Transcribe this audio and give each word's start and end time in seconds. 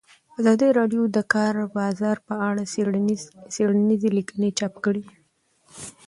ازادي 0.39 0.69
راډیو 0.79 1.01
د 1.09 1.11
د 1.15 1.17
کار 1.33 1.53
بازار 1.77 2.17
په 2.27 2.33
اړه 2.49 2.61
څېړنیزې 3.55 4.09
لیکنې 4.17 4.49
چاپ 4.59 4.73
کړي. 4.85 5.03